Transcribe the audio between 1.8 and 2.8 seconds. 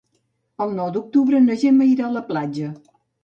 irà a la platja.